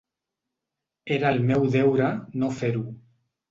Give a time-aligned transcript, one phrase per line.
[1.17, 2.11] Era el meu deure
[2.45, 2.85] no fer-ho.